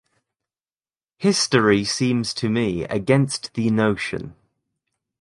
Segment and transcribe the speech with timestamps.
[1.19, 4.33] History seems to me against the notion.